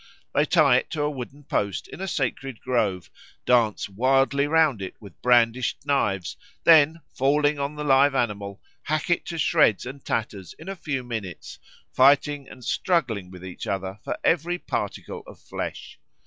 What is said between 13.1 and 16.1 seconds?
with each other for every particle of flesh.